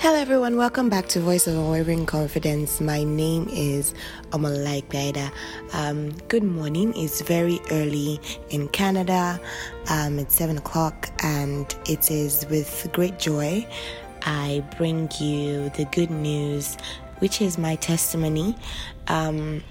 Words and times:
Hello, 0.00 0.14
everyone. 0.14 0.56
Welcome 0.56 0.88
back 0.88 1.08
to 1.08 1.18
Voice 1.18 1.48
of 1.48 1.54
Unwavering 1.54 2.06
Confidence. 2.06 2.80
My 2.80 3.02
name 3.02 3.48
is 3.50 3.94
Omalai 4.30 4.84
Baida. 4.84 5.32
Um, 5.72 6.12
good 6.28 6.44
morning. 6.44 6.96
It's 6.96 7.20
very 7.20 7.58
early 7.72 8.20
in 8.50 8.68
Canada. 8.68 9.40
Um, 9.90 10.20
it's 10.20 10.36
seven 10.36 10.56
o'clock, 10.56 11.10
and 11.24 11.74
it 11.88 12.12
is 12.12 12.46
with 12.48 12.88
great 12.92 13.18
joy 13.18 13.66
I 14.22 14.64
bring 14.76 15.10
you 15.18 15.70
the 15.70 15.88
good 15.90 16.10
news, 16.10 16.76
which 17.18 17.42
is 17.42 17.58
my 17.58 17.74
testimony. 17.74 18.54
Um, 19.08 19.64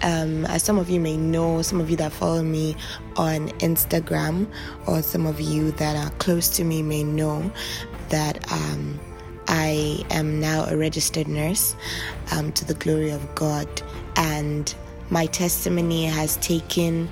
um, 0.00 0.46
as 0.46 0.62
some 0.62 0.78
of 0.78 0.88
you 0.88 1.00
may 1.00 1.18
know, 1.18 1.60
some 1.60 1.82
of 1.82 1.90
you 1.90 1.96
that 1.96 2.12
follow 2.12 2.42
me 2.42 2.76
on 3.16 3.48
Instagram, 3.58 4.50
or 4.86 5.02
some 5.02 5.26
of 5.26 5.38
you 5.38 5.72
that 5.72 5.96
are 5.96 6.16
close 6.16 6.48
to 6.56 6.64
me 6.64 6.82
may 6.82 7.04
know 7.04 7.52
that 8.08 8.50
um, 8.50 8.98
I 9.48 10.04
am 10.10 10.40
now 10.40 10.66
a 10.68 10.76
registered 10.76 11.26
nurse 11.26 11.74
um, 12.32 12.52
to 12.52 12.64
the 12.64 12.74
glory 12.74 13.10
of 13.10 13.34
God, 13.34 13.68
and 14.16 14.72
my 15.10 15.26
testimony 15.26 16.04
has 16.04 16.36
taken 16.36 17.08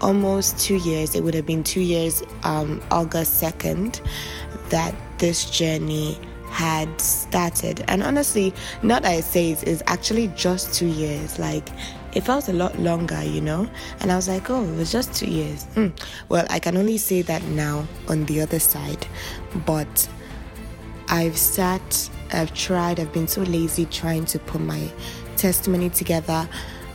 almost 0.00 0.58
two 0.58 0.76
years. 0.76 1.14
It 1.14 1.22
would 1.22 1.34
have 1.34 1.46
been 1.46 1.62
two 1.62 1.82
years, 1.82 2.22
um, 2.42 2.82
August 2.90 3.42
2nd, 3.42 4.00
that 4.70 4.94
this 5.18 5.50
journey 5.50 6.18
had 6.48 7.00
started. 7.00 7.84
And 7.88 8.02
honestly, 8.02 8.54
not 8.82 9.02
that 9.02 9.10
I 9.10 9.20
say 9.20 9.50
it 9.50 9.64
is 9.64 9.82
actually 9.86 10.28
just 10.28 10.72
two 10.72 10.86
years. 10.86 11.38
Like 11.38 11.68
it 12.14 12.22
felt 12.22 12.48
a 12.48 12.52
lot 12.52 12.78
longer, 12.78 13.22
you 13.24 13.40
know? 13.40 13.68
And 14.00 14.12
I 14.12 14.16
was 14.16 14.28
like, 14.28 14.48
oh, 14.50 14.62
it 14.62 14.76
was 14.76 14.92
just 14.92 15.12
two 15.14 15.26
years. 15.26 15.66
Mm. 15.74 15.92
Well, 16.28 16.46
I 16.50 16.60
can 16.60 16.76
only 16.76 16.96
say 16.96 17.22
that 17.22 17.42
now 17.44 17.86
on 18.08 18.24
the 18.26 18.40
other 18.40 18.60
side. 18.60 19.04
But 19.66 20.08
I've 21.14 21.38
sat, 21.38 22.10
I've 22.32 22.52
tried, 22.54 22.98
I've 22.98 23.12
been 23.12 23.28
so 23.28 23.42
lazy 23.42 23.86
trying 23.86 24.24
to 24.24 24.40
put 24.40 24.60
my 24.60 24.90
testimony 25.36 25.88
together. 25.88 26.48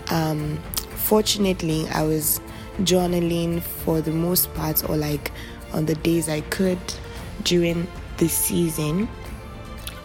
Um, 0.09 0.58
fortunately, 0.89 1.88
I 1.88 2.03
was 2.03 2.42
journaling 2.80 3.61
for 3.61 4.02
the 4.02 4.11
most 4.11 4.53
part, 4.56 4.89
or 4.89 4.98
like 4.98 5.31
on 5.72 5.86
the 5.86 5.95
days 5.95 6.28
I 6.28 6.42
could 6.42 6.80
during 7.44 7.88
the 8.17 8.28
season 8.28 9.08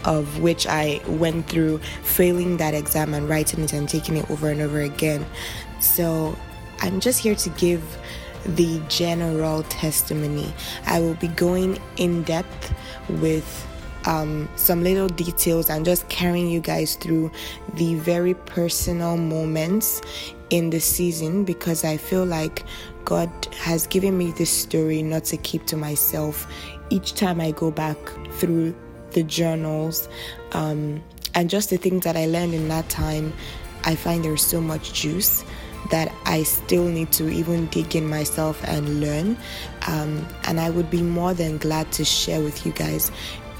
of 0.04 0.38
which 0.38 0.68
I 0.68 1.00
went 1.08 1.48
through 1.48 1.78
failing 2.04 2.58
that 2.58 2.72
exam 2.72 3.14
and 3.14 3.28
writing 3.28 3.64
it 3.64 3.72
and 3.72 3.88
taking 3.88 4.16
it 4.16 4.30
over 4.30 4.48
and 4.48 4.60
over 4.60 4.80
again. 4.80 5.26
So 5.80 6.38
I'm 6.82 7.00
just 7.00 7.18
here 7.18 7.34
to 7.34 7.50
give 7.50 7.82
the 8.46 8.80
general 8.88 9.64
testimony. 9.64 10.54
I 10.86 11.00
will 11.00 11.14
be 11.14 11.28
going 11.28 11.80
in 11.96 12.22
depth 12.22 12.72
with 13.08 13.66
um, 14.06 14.48
some 14.56 14.82
little 14.82 15.08
details 15.08 15.70
and 15.70 15.84
just 15.84 16.08
carrying 16.08 16.48
you 16.48 16.60
guys 16.60 16.96
through 16.96 17.30
the 17.74 17.94
very 17.96 18.34
personal 18.34 19.16
moments 19.16 20.00
in 20.50 20.70
the 20.70 20.80
season 20.80 21.44
because 21.44 21.84
I 21.84 21.96
feel 21.96 22.24
like 22.24 22.64
God 23.04 23.30
has 23.58 23.86
given 23.86 24.16
me 24.16 24.30
this 24.32 24.50
story 24.50 25.02
not 25.02 25.24
to 25.24 25.36
keep 25.36 25.66
to 25.66 25.76
myself 25.76 26.46
each 26.90 27.14
time 27.14 27.40
I 27.40 27.50
go 27.50 27.70
back 27.70 27.96
through 28.32 28.74
the 29.12 29.22
journals 29.22 30.08
um, 30.52 31.02
and 31.34 31.48
just 31.48 31.70
the 31.70 31.76
things 31.76 32.04
that 32.04 32.16
I 32.16 32.26
learned 32.26 32.54
in 32.54 32.68
that 32.68 32.88
time. 32.88 33.32
I 33.84 33.94
find 33.94 34.24
there's 34.24 34.44
so 34.44 34.60
much 34.60 34.92
juice 34.94 35.44
that 35.90 36.12
I 36.24 36.42
still 36.44 36.84
need 36.84 37.12
to 37.12 37.28
even 37.28 37.66
dig 37.66 37.94
in 37.94 38.08
myself 38.08 38.62
and 38.64 39.00
learn. 39.00 39.36
Um, 39.86 40.26
and 40.44 40.58
I 40.58 40.70
would 40.70 40.90
be 40.90 41.02
more 41.02 41.34
than 41.34 41.58
glad 41.58 41.92
to 41.92 42.04
share 42.04 42.40
with 42.40 42.64
you 42.64 42.72
guys 42.72 43.10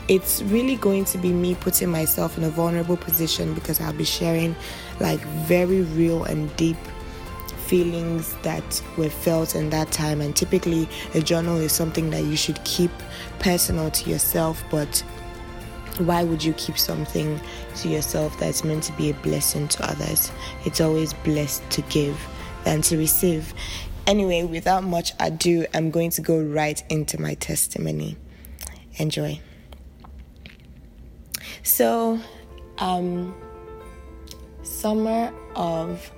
it's 0.08 0.42
really 0.42 0.76
going 0.76 1.04
to 1.06 1.18
be 1.18 1.32
me 1.32 1.54
putting 1.54 1.90
myself 1.90 2.36
in 2.36 2.44
a 2.44 2.50
vulnerable 2.50 2.96
position 2.96 3.54
because 3.54 3.80
I'll 3.80 3.92
be 3.92 4.04
sharing 4.04 4.54
like 5.00 5.20
very 5.20 5.82
real 5.82 6.24
and 6.24 6.54
deep 6.56 6.76
feelings 7.66 8.34
that 8.42 8.82
were 8.98 9.08
felt 9.08 9.54
in 9.54 9.70
that 9.70 9.90
time. 9.90 10.20
And 10.20 10.36
typically, 10.36 10.88
a 11.14 11.20
journal 11.20 11.56
is 11.56 11.72
something 11.72 12.10
that 12.10 12.24
you 12.24 12.36
should 12.36 12.62
keep 12.64 12.90
personal 13.38 13.90
to 13.90 14.10
yourself, 14.10 14.62
but 14.70 15.02
why 15.98 16.24
would 16.24 16.42
you 16.42 16.52
keep 16.54 16.76
something 16.76 17.40
to 17.76 17.88
yourself 17.88 18.38
that's 18.38 18.64
meant 18.64 18.82
to 18.84 18.92
be 18.92 19.10
a 19.10 19.14
blessing 19.14 19.68
to 19.68 19.90
others? 19.90 20.30
It's 20.64 20.80
always 20.80 21.14
blessed 21.14 21.68
to 21.70 21.82
give 21.82 22.20
than 22.64 22.82
to 22.82 22.98
receive. 22.98 23.54
Anyway, 24.06 24.44
without 24.44 24.84
much 24.84 25.12
ado, 25.18 25.66
I'm 25.72 25.90
going 25.90 26.10
to 26.10 26.20
go 26.20 26.38
right 26.42 26.82
into 26.90 27.20
my 27.20 27.34
testimony. 27.34 28.18
Enjoy. 28.96 29.40
So, 31.64 32.20
um, 32.76 33.34
summer 34.62 35.32
of 35.56 36.12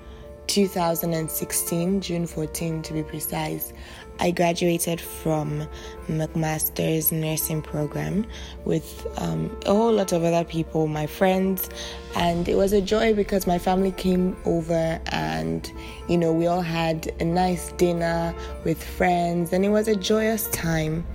2016, 0.48 2.00
June 2.00 2.26
14 2.26 2.82
to 2.82 2.92
be 2.92 3.04
precise, 3.04 3.72
I 4.18 4.32
graduated 4.32 5.00
from 5.00 5.68
McMaster's 6.08 7.12
nursing 7.12 7.62
program 7.62 8.26
with 8.64 9.06
um, 9.18 9.56
a 9.66 9.72
whole 9.72 9.92
lot 9.92 10.10
of 10.10 10.24
other 10.24 10.42
people, 10.42 10.88
my 10.88 11.06
friends, 11.06 11.70
and 12.16 12.48
it 12.48 12.56
was 12.56 12.72
a 12.72 12.80
joy 12.80 13.14
because 13.14 13.46
my 13.46 13.58
family 13.58 13.92
came 13.92 14.36
over 14.46 15.00
and 15.12 15.72
you 16.08 16.18
know 16.18 16.32
we 16.32 16.48
all 16.48 16.60
had 16.60 17.06
a 17.20 17.24
nice 17.24 17.70
dinner 17.74 18.34
with 18.64 18.82
friends, 18.82 19.52
and 19.52 19.64
it 19.64 19.68
was 19.68 19.86
a 19.86 19.94
joyous 19.94 20.48
time. 20.48 21.06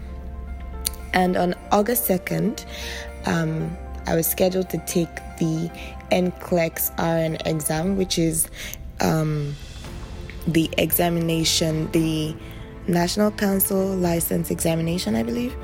And 1.13 1.35
on 1.35 1.53
August 1.73 2.07
2nd, 2.07 2.65
um, 3.25 3.77
I 4.07 4.15
was 4.15 4.27
scheduled 4.27 4.69
to 4.71 4.77
take 4.79 5.13
the 5.37 5.69
NCLEX 6.11 6.91
RN 6.99 7.35
exam, 7.45 7.97
which 7.97 8.17
is 8.17 8.47
um, 8.99 9.55
the 10.47 10.69
examination, 10.77 11.89
the 11.91 12.35
National 12.87 13.31
Council 13.31 13.95
License 13.95 14.51
Examination, 14.51 15.15
I 15.15 15.23
believe. 15.23 15.55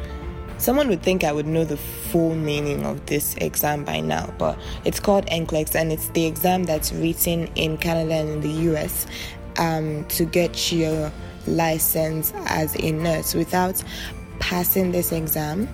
Someone 0.60 0.88
would 0.90 1.04
think 1.04 1.24
I 1.24 1.32
would 1.32 1.46
know 1.46 1.66
the 1.66 1.78
full 1.78 2.34
meaning 2.34 2.84
of 2.84 3.06
this 3.06 3.36
exam 3.36 3.84
by 3.84 4.00
now, 4.00 4.34
but 4.40 4.58
it's 4.86 5.00
called 5.00 5.26
NCLEX 5.28 5.76
and 5.76 5.92
it's 5.92 6.10
the 6.10 6.26
exam 6.26 6.64
that's 6.64 6.92
written 6.92 7.48
in 7.56 7.78
Canada 7.78 8.16
and 8.16 8.30
in 8.30 8.42
the 8.42 8.72
US 8.74 9.06
um, 9.58 10.04
to 10.06 10.26
get 10.26 10.72
your 10.72 11.12
license 11.46 12.34
as 12.48 12.76
a 12.78 12.92
nurse. 12.92 13.36
Without 13.36 13.84
passing 14.40 14.92
this 14.92 15.12
exam, 15.12 15.68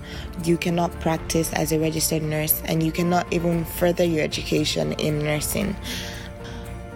you 0.44 0.58
cannot 0.58 0.92
practice 1.00 1.52
as 1.54 1.72
a 1.72 1.80
registered 1.80 2.24
nurse 2.24 2.62
and 2.66 2.84
you 2.84 2.92
cannot 2.92 3.32
even 3.32 3.66
further 3.66 4.04
your 4.04 4.24
education 4.24 4.94
in 4.94 5.20
nursing. 5.20 5.76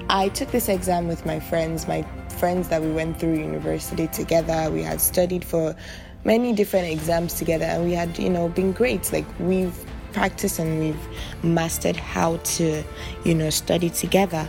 I 0.10 0.30
took 0.30 0.52
this 0.52 0.70
exam 0.70 1.08
with 1.08 1.26
my 1.26 1.40
friends, 1.40 1.88
my 1.88 2.04
friends 2.38 2.70
that 2.70 2.82
we 2.82 2.92
went 2.92 3.20
through 3.20 3.36
university 3.36 4.08
together. 4.08 4.72
We 4.72 4.84
had 4.84 5.02
studied 5.02 5.44
for 5.44 5.76
many 6.24 6.54
different 6.54 6.88
exams 6.88 7.34
together 7.34 7.66
and 7.66 7.86
we 7.86 7.94
had, 7.94 8.18
you 8.18 8.30
know, 8.30 8.50
been 8.50 8.72
great. 8.72 9.12
Like 9.12 9.26
we've 9.40 9.78
practiced 10.14 10.60
and 10.60 10.80
we've 10.80 11.44
mastered 11.44 11.96
how 11.96 12.38
to, 12.38 12.84
you 13.24 13.36
know, 13.36 13.50
study 13.50 13.90
together. 13.90 14.48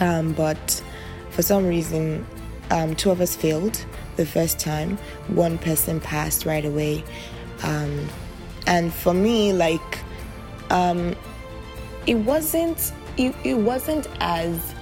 Um, 0.00 0.32
but 0.32 0.82
for 1.30 1.42
some 1.42 1.66
reason, 1.66 2.26
um, 2.70 2.94
two 2.94 3.10
of 3.10 3.20
us 3.20 3.36
failed 3.36 3.84
the 4.18 4.26
first 4.26 4.58
time, 4.58 4.98
one 5.28 5.56
person 5.56 6.00
passed 6.00 6.44
right 6.44 6.66
away. 6.66 7.02
Um, 7.62 8.06
and 8.66 8.92
for 8.92 9.14
me, 9.14 9.54
like, 9.54 9.98
um, 10.68 11.16
it 12.06 12.16
wasn't 12.16 12.92
it, 13.16 13.34
it 13.42 13.54
wasn't 13.54 14.06
as 14.20 14.74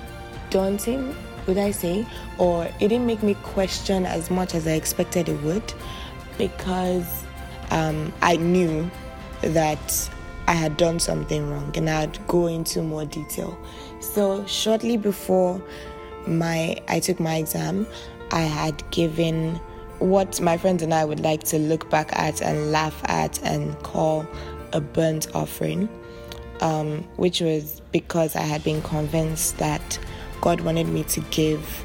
daunting, 0.50 1.14
would 1.46 1.58
I 1.58 1.70
say, 1.70 2.04
or 2.38 2.64
it 2.64 2.88
didn't 2.88 3.06
make 3.06 3.22
me 3.22 3.34
question 3.42 4.04
as 4.04 4.30
much 4.30 4.54
as 4.54 4.66
I 4.66 4.72
expected 4.72 5.28
it 5.28 5.40
would, 5.42 5.72
because 6.36 7.24
um, 7.70 8.12
I 8.22 8.36
knew 8.36 8.90
that 9.42 10.10
I 10.48 10.52
had 10.52 10.76
done 10.76 10.98
something 11.00 11.48
wrong, 11.50 11.72
and 11.76 11.88
I'd 11.88 12.24
go 12.26 12.46
into 12.46 12.82
more 12.82 13.04
detail. 13.04 13.58
So 14.00 14.44
shortly 14.46 14.96
before 14.96 15.62
my 16.26 16.76
I 16.88 17.00
took 17.00 17.20
my 17.20 17.36
exam, 17.36 17.86
I 18.31 18.43
had 18.43 18.88
given 18.90 19.61
what 19.99 20.40
my 20.40 20.56
friends 20.56 20.82
and 20.82 20.93
I 20.93 21.05
would 21.05 21.20
like 21.20 21.44
to 21.44 21.58
look 21.58 21.88
back 21.90 22.11
at 22.12 22.43
and 22.43 22.70
laugh 22.70 23.00
at 23.05 23.43
and 23.43 23.78
call 23.82 24.26
a 24.73 24.81
burnt 24.81 25.34
offering, 25.34 25.88
um, 26.61 27.02
which 27.17 27.40
was 27.40 27.81
because 27.93 28.37
I 28.37 28.43
had 28.43 28.62
been 28.62 28.82
convinced 28.82 29.58
that 29.58 29.99
God 30.40 30.61
wanted 30.61 30.88
me 30.88 31.05
to 31.05 31.20
give. 31.31 31.84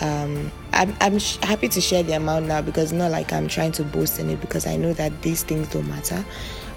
Um, 0.00 0.50
I'm, 0.72 0.96
I'm 1.00 1.18
sh- 1.18 1.38
happy 1.42 1.68
to 1.68 1.80
share 1.80 2.02
the 2.02 2.12
amount 2.12 2.46
now 2.46 2.62
because 2.62 2.92
not 2.92 3.10
like 3.10 3.32
I'm 3.32 3.48
trying 3.48 3.72
to 3.72 3.84
boast 3.84 4.18
in 4.18 4.30
it 4.30 4.40
because 4.40 4.66
I 4.66 4.76
know 4.76 4.92
that 4.92 5.22
these 5.22 5.42
things 5.42 5.68
don't 5.68 5.88
matter. 5.88 6.24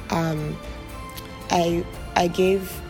Um, 0.10 0.58
I 1.50 1.86
I 2.16 2.28
gave 2.28 2.82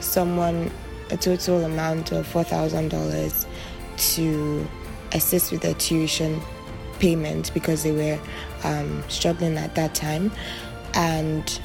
someone 0.00 0.70
a 1.10 1.16
total 1.16 1.64
amount 1.64 2.12
of 2.12 2.26
four 2.26 2.44
thousand 2.44 2.88
dollars 2.88 3.46
to 3.96 4.66
assist 5.12 5.52
with 5.52 5.62
their 5.62 5.74
tuition 5.74 6.40
payment 6.98 7.52
because 7.54 7.82
they 7.82 7.92
were 7.92 8.18
um, 8.64 9.02
struggling 9.08 9.56
at 9.56 9.74
that 9.74 9.94
time. 9.94 10.32
And 10.94 11.60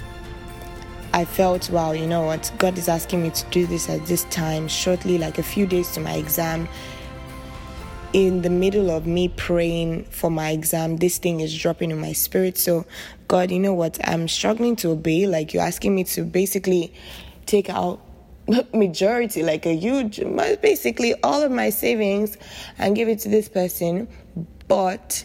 I 1.13 1.25
felt, 1.25 1.69
wow, 1.69 1.91
you 1.91 2.07
know 2.07 2.21
what? 2.21 2.51
God 2.57 2.77
is 2.77 2.87
asking 2.87 3.23
me 3.23 3.31
to 3.31 3.45
do 3.51 3.65
this 3.65 3.89
at 3.89 4.05
this 4.05 4.23
time, 4.25 4.67
shortly, 4.67 5.17
like 5.17 5.37
a 5.37 5.43
few 5.43 5.65
days 5.65 5.91
to 5.91 5.99
my 5.99 6.13
exam. 6.13 6.67
In 8.13 8.41
the 8.41 8.49
middle 8.49 8.91
of 8.91 9.07
me 9.07 9.29
praying 9.29 10.03
for 10.05 10.29
my 10.29 10.49
exam, 10.49 10.97
this 10.97 11.17
thing 11.17 11.39
is 11.39 11.57
dropping 11.57 11.91
in 11.91 11.99
my 11.99 12.11
spirit. 12.11 12.57
So, 12.57 12.85
God, 13.29 13.51
you 13.51 13.59
know 13.59 13.73
what? 13.73 13.99
I'm 14.05 14.27
struggling 14.27 14.75
to 14.77 14.89
obey. 14.89 15.27
Like, 15.27 15.53
you're 15.53 15.63
asking 15.63 15.95
me 15.95 16.03
to 16.05 16.23
basically 16.23 16.93
take 17.45 17.69
out 17.69 18.01
majority, 18.73 19.43
like 19.43 19.65
a 19.65 19.75
huge, 19.75 20.19
basically 20.61 21.13
all 21.23 21.41
of 21.41 21.51
my 21.51 21.69
savings 21.69 22.37
and 22.77 22.95
give 22.95 23.07
it 23.07 23.19
to 23.19 23.29
this 23.29 23.49
person. 23.49 24.07
But 24.67 25.23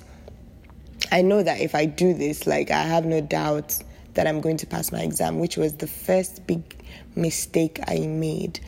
I 1.13 1.23
know 1.23 1.43
that 1.43 1.61
if 1.61 1.75
I 1.75 1.87
do 1.87 2.15
this, 2.15 2.47
like, 2.47 2.71
I 2.71 2.83
have 2.83 3.05
no 3.05 3.21
doubt 3.21 3.79
that 4.15 4.27
I'm 4.27 4.41
going 4.41 4.57
to 4.59 4.67
pass 4.67 4.93
my 4.93 5.01
exam, 5.01 5.39
which 5.39 5.57
was 5.57 5.75
the 5.75 5.87
first 5.87 6.47
big 6.47 6.85
mistake 7.15 7.81
I 7.87 8.07
made. 8.07 8.61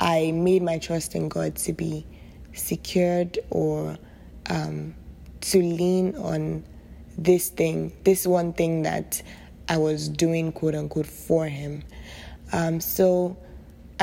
I 0.00 0.32
made 0.32 0.62
my 0.62 0.78
trust 0.78 1.14
in 1.14 1.28
God 1.28 1.56
to 1.56 1.72
be 1.72 2.06
secured 2.52 3.38
or 3.50 3.96
um, 4.50 4.94
to 5.42 5.58
lean 5.58 6.16
on 6.16 6.64
this 7.16 7.48
thing, 7.50 7.92
this 8.04 8.26
one 8.26 8.52
thing 8.52 8.82
that 8.82 9.22
I 9.68 9.76
was 9.76 10.08
doing, 10.08 10.52
quote 10.52 10.74
unquote, 10.74 11.06
for 11.06 11.46
Him. 11.46 11.84
Um, 12.52 12.80
so 12.80 13.36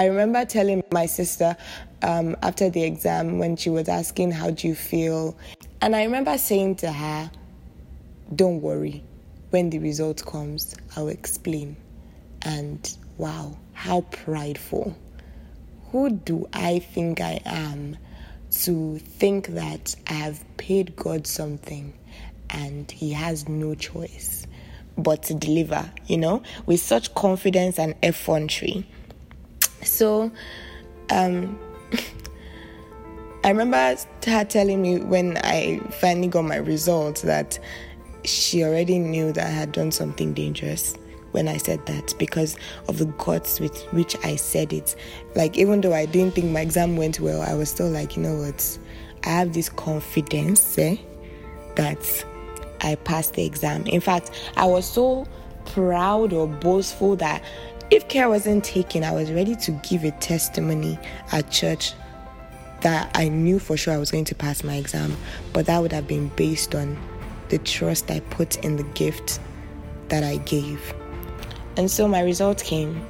I 0.01 0.05
remember 0.05 0.43
telling 0.45 0.83
my 0.91 1.05
sister 1.05 1.55
um, 2.01 2.35
after 2.41 2.71
the 2.71 2.81
exam 2.81 3.37
when 3.37 3.55
she 3.55 3.69
was 3.69 3.87
asking, 3.87 4.31
How 4.31 4.49
do 4.49 4.67
you 4.67 4.73
feel? 4.73 5.37
And 5.79 5.95
I 5.95 6.05
remember 6.05 6.39
saying 6.39 6.77
to 6.77 6.91
her, 6.91 7.29
Don't 8.35 8.63
worry 8.63 9.03
when 9.51 9.69
the 9.69 9.77
result 9.77 10.25
comes, 10.25 10.75
I'll 10.95 11.09
explain. 11.09 11.77
And 12.41 12.97
wow, 13.19 13.55
how 13.73 14.01
prideful. 14.09 14.97
Who 15.91 16.09
do 16.09 16.49
I 16.51 16.79
think 16.79 17.21
I 17.21 17.39
am 17.45 17.95
to 18.63 18.97
think 18.97 19.49
that 19.49 19.95
I 20.07 20.13
have 20.13 20.43
paid 20.57 20.95
God 20.95 21.27
something 21.27 21.93
and 22.49 22.89
He 22.89 23.11
has 23.11 23.47
no 23.47 23.75
choice 23.75 24.47
but 24.97 25.21
to 25.23 25.35
deliver, 25.35 25.91
you 26.07 26.17
know, 26.17 26.41
with 26.65 26.79
such 26.79 27.13
confidence 27.13 27.77
and 27.77 27.93
effrontery? 28.01 28.87
So, 29.83 30.31
um, 31.09 31.59
I 33.43 33.49
remember 33.49 33.95
her 34.27 34.45
telling 34.45 34.81
me 34.81 34.99
when 34.99 35.37
I 35.37 35.79
finally 35.99 36.27
got 36.27 36.43
my 36.43 36.57
results 36.57 37.21
that 37.21 37.57
she 38.23 38.63
already 38.63 38.99
knew 38.99 39.31
that 39.33 39.47
I 39.47 39.49
had 39.49 39.71
done 39.71 39.91
something 39.91 40.33
dangerous 40.33 40.95
when 41.31 41.47
I 41.47 41.57
said 41.57 41.85
that 41.87 42.13
because 42.19 42.55
of 42.87 42.97
the 42.97 43.05
guts 43.05 43.59
with 43.59 43.81
which 43.93 44.15
I 44.23 44.35
said 44.35 44.73
it. 44.73 44.95
Like, 45.35 45.57
even 45.57 45.81
though 45.81 45.93
I 45.93 46.05
didn't 46.05 46.35
think 46.35 46.51
my 46.51 46.61
exam 46.61 46.97
went 46.97 47.19
well, 47.19 47.41
I 47.41 47.53
was 47.53 47.69
still 47.69 47.89
like, 47.89 48.15
you 48.15 48.23
know 48.23 48.35
what? 48.35 48.79
I 49.23 49.29
have 49.29 49.53
this 49.53 49.69
confidence 49.69 50.77
eh, 50.77 50.97
that 51.75 52.25
I 52.81 52.95
passed 52.95 53.33
the 53.33 53.45
exam. 53.45 53.85
In 53.87 54.01
fact, 54.01 54.31
I 54.57 54.65
was 54.65 54.85
so 54.85 55.25
proud 55.65 56.33
or 56.33 56.47
boastful 56.47 57.15
that 57.17 57.43
if 57.91 58.07
care 58.07 58.29
wasn't 58.29 58.63
taken, 58.63 59.03
I 59.03 59.11
was 59.11 59.31
ready 59.31 59.55
to 59.57 59.71
give 59.83 60.05
a 60.05 60.11
testimony 60.11 60.97
at 61.33 61.51
church 61.51 61.93
that 62.79 63.11
I 63.13 63.27
knew 63.27 63.59
for 63.59 63.75
sure 63.75 63.93
I 63.93 63.97
was 63.97 64.09
going 64.09 64.25
to 64.25 64.35
pass 64.35 64.63
my 64.63 64.75
exam, 64.75 65.15
but 65.51 65.65
that 65.65 65.79
would 65.79 65.91
have 65.91 66.07
been 66.07 66.29
based 66.29 66.73
on 66.73 66.97
the 67.49 67.57
trust 67.59 68.09
I 68.09 68.21
put 68.21 68.63
in 68.63 68.77
the 68.77 68.83
gift 68.83 69.41
that 70.07 70.23
I 70.23 70.37
gave. 70.37 70.93
And 71.75 71.91
so 71.91 72.07
my 72.07 72.21
result 72.21 72.63
came 72.63 73.05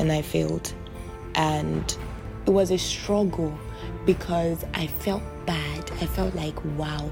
and 0.00 0.10
I 0.10 0.20
failed. 0.20 0.74
And 1.36 1.96
it 2.44 2.50
was 2.50 2.72
a 2.72 2.78
struggle 2.78 3.56
because 4.04 4.64
I 4.74 4.88
felt 4.88 5.22
bad. 5.46 5.90
I 6.00 6.06
felt 6.06 6.34
like, 6.34 6.62
wow, 6.76 7.10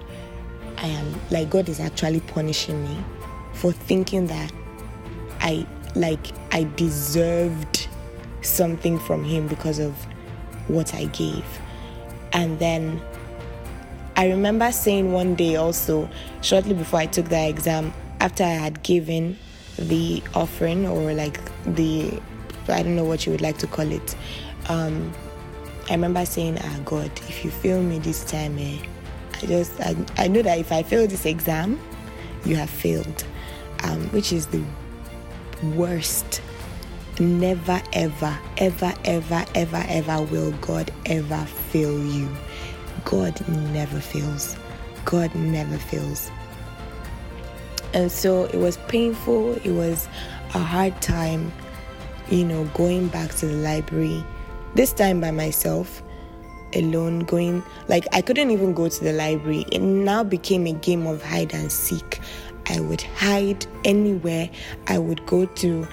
I 0.76 0.88
am 0.88 1.14
like 1.30 1.50
God 1.50 1.68
is 1.68 1.78
actually 1.78 2.20
punishing 2.20 2.82
me 2.82 2.98
for 3.52 3.70
thinking 3.70 4.26
that 4.26 4.52
I 5.40 5.66
like 5.94 6.32
I 6.52 6.68
deserved 6.76 7.88
something 8.42 8.98
from 8.98 9.24
him 9.24 9.48
because 9.48 9.78
of 9.78 9.94
what 10.68 10.94
I 10.94 11.06
gave. 11.06 11.44
And 12.32 12.58
then 12.58 13.00
I 14.16 14.28
remember 14.28 14.70
saying 14.70 15.12
one 15.12 15.34
day 15.34 15.56
also, 15.56 16.08
shortly 16.42 16.74
before 16.74 17.00
I 17.00 17.06
took 17.06 17.28
that 17.30 17.48
exam, 17.48 17.92
after 18.20 18.44
I 18.44 18.50
had 18.50 18.82
given 18.82 19.38
the 19.78 20.22
offering 20.34 20.86
or 20.86 21.14
like 21.14 21.40
the, 21.64 22.20
I 22.68 22.82
don't 22.82 22.96
know 22.96 23.04
what 23.04 23.24
you 23.24 23.32
would 23.32 23.40
like 23.40 23.58
to 23.58 23.66
call 23.66 23.90
it. 23.90 24.14
Um, 24.68 25.12
I 25.88 25.94
remember 25.94 26.24
saying, 26.26 26.58
Ah, 26.60 26.80
God, 26.84 27.10
if 27.28 27.44
you 27.44 27.50
fail 27.50 27.82
me 27.82 27.98
this 27.98 28.24
time, 28.24 28.58
eh, 28.58 28.78
I 29.34 29.46
just, 29.46 29.80
I, 29.80 29.96
I 30.18 30.28
know 30.28 30.42
that 30.42 30.58
if 30.58 30.70
I 30.70 30.82
fail 30.82 31.06
this 31.06 31.24
exam, 31.26 31.80
you 32.44 32.56
have 32.56 32.70
failed, 32.70 33.24
um, 33.84 34.08
which 34.10 34.32
is 34.32 34.46
the 34.46 34.62
worst. 35.62 36.42
Never, 37.20 37.80
ever, 37.92 38.38
ever, 38.56 38.94
ever, 39.04 39.44
ever, 39.54 39.84
ever 39.88 40.22
will 40.22 40.52
God 40.52 40.90
ever 41.06 41.44
fail 41.70 41.98
you. 42.06 42.28
God 43.04 43.46
never 43.48 44.00
fails. 44.00 44.56
God 45.04 45.34
never 45.34 45.78
fails. 45.78 46.30
And 47.94 48.10
so 48.10 48.44
it 48.44 48.56
was 48.56 48.78
painful. 48.88 49.54
It 49.64 49.72
was 49.72 50.08
a 50.54 50.58
hard 50.58 51.00
time, 51.02 51.52
you 52.30 52.44
know, 52.44 52.64
going 52.74 53.08
back 53.08 53.30
to 53.36 53.46
the 53.46 53.56
library, 53.56 54.24
this 54.74 54.92
time 54.92 55.20
by 55.20 55.30
myself, 55.30 56.02
alone, 56.74 57.20
going 57.20 57.62
like 57.88 58.06
I 58.12 58.22
couldn't 58.22 58.50
even 58.50 58.72
go 58.72 58.88
to 58.88 59.04
the 59.04 59.12
library. 59.12 59.66
It 59.70 59.80
now 59.80 60.24
became 60.24 60.66
a 60.66 60.72
game 60.72 61.06
of 61.06 61.22
hide 61.22 61.52
and 61.52 61.70
seek. 61.70 62.20
I 62.66 62.80
would 62.80 63.02
hide 63.02 63.66
anywhere. 63.84 64.50
I 64.86 64.98
would 64.98 65.24
go 65.26 65.46
to 65.46 65.88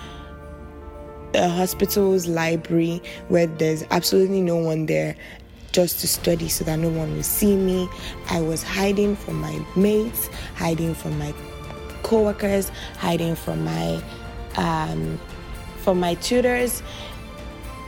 a 1.34 1.48
hospital's 1.50 2.28
library 2.28 3.02
where 3.28 3.48
there's 3.48 3.84
absolutely 3.92 4.42
no 4.42 4.58
one 4.58 4.86
there 4.86 5.16
just 5.72 6.00
to 6.00 6.08
study 6.08 6.50
so 6.50 6.64
that 6.66 6.78
no 6.78 6.90
one 6.90 7.16
will 7.16 7.24
see 7.24 7.56
me. 7.56 7.88
I 8.30 8.42
was 8.42 8.64
hiding 8.64 9.16
from 9.16 9.40
my 9.40 9.64
mates, 9.76 10.28
hiding 10.56 10.96
from 10.96 11.18
my 11.20 11.34
coworkers, 12.04 12.72
hiding 12.98 13.36
from 13.36 13.64
my 13.64 14.02
um, 14.58 15.20
from 15.78 16.00
my 16.00 16.16
tutors. 16.16 16.82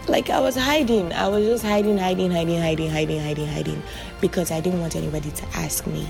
Like 0.08 0.30
I 0.30 0.40
was 0.40 0.56
hiding. 0.56 1.14
I 1.14 1.28
was 1.28 1.46
just 1.46 1.64
hiding, 1.64 1.98
hiding, 1.98 2.32
hiding, 2.32 2.60
hiding, 2.60 2.90
hiding, 2.90 3.20
hiding, 3.20 3.48
hiding, 3.48 3.84
because 4.20 4.52
I 4.52 4.60
didn't 4.60 4.80
want 4.80 4.96
anybody 4.96 5.32
to 5.32 5.46
ask 5.56 5.86
me, 5.88 6.08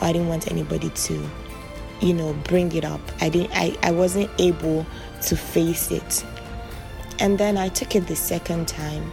or 0.00 0.08
I 0.08 0.12
didn't 0.12 0.28
want 0.28 0.50
anybody 0.50 0.90
to, 0.90 1.30
you 2.00 2.14
know, 2.14 2.32
bring 2.44 2.72
it 2.72 2.84
up. 2.84 3.00
I 3.20 3.28
didn't. 3.28 3.52
I, 3.54 3.76
I 3.82 3.90
wasn't 3.90 4.30
able 4.38 4.86
to 5.22 5.36
face 5.36 5.90
it. 5.90 6.24
And 7.18 7.38
then 7.38 7.58
I 7.58 7.68
took 7.68 7.94
it 7.94 8.06
the 8.06 8.16
second 8.16 8.66
time. 8.68 9.10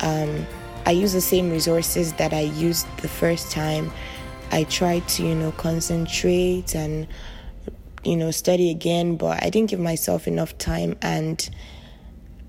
Um, 0.00 0.46
I 0.86 0.92
used 0.92 1.14
the 1.14 1.20
same 1.20 1.50
resources 1.50 2.12
that 2.14 2.32
I 2.32 2.42
used 2.42 2.86
the 2.98 3.08
first 3.08 3.50
time. 3.50 3.90
I 4.52 4.64
tried 4.64 5.08
to, 5.08 5.26
you 5.26 5.34
know, 5.34 5.50
concentrate 5.52 6.76
and, 6.76 7.08
you 8.04 8.16
know, 8.16 8.30
study 8.30 8.70
again, 8.70 9.16
but 9.16 9.42
I 9.42 9.50
didn't 9.50 9.70
give 9.70 9.80
myself 9.80 10.28
enough 10.28 10.56
time. 10.58 10.96
And 11.02 11.48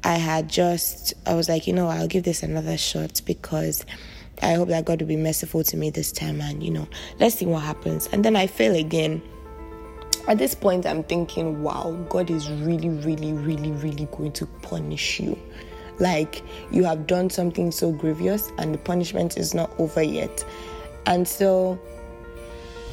I 0.04 0.18
had 0.18 0.50
just, 0.50 1.16
I 1.26 1.34
was 1.34 1.50
like, 1.50 1.66
you 1.66 1.74
know, 1.74 1.88
I'll 1.88 2.08
give 2.08 2.24
this 2.24 2.44
another 2.44 2.78
shot 2.78 3.22
because 3.26 3.86
I 4.44 4.54
hope 4.54 4.68
that 4.68 4.86
God 4.86 5.02
will 5.02 5.08
be 5.08 5.18
merciful 5.18 5.64
to 5.64 5.78
me 5.78 5.90
this 5.90 6.12
time. 6.12 6.42
And, 6.42 6.62
you 6.62 6.70
know, 6.70 6.88
let's 7.20 7.36
see 7.36 7.46
what 7.48 7.64
happens. 7.64 8.08
And 8.12 8.24
then 8.24 8.36
I 8.36 8.46
fail 8.46 8.76
again. 8.76 9.24
At 10.28 10.38
this 10.40 10.56
point, 10.56 10.86
I'm 10.86 11.04
thinking, 11.04 11.62
wow, 11.62 11.96
God 12.10 12.32
is 12.32 12.50
really, 12.52 12.90
really, 12.90 13.34
really, 13.34 13.72
really 13.72 14.08
going 14.12 14.32
to 14.34 14.46
punish 14.46 15.20
you 15.20 15.38
like 16.00 16.42
you 16.72 16.84
have 16.84 17.08
done 17.08 17.30
something 17.30 17.72
so 17.72 17.92
grievous 17.92 18.52
and 18.58 18.74
the 18.74 18.78
punishment 18.78 19.38
is 19.38 19.54
not 19.54 19.72
over 19.80 20.02
yet. 20.02 20.44
And 21.06 21.28
so, 21.28 21.80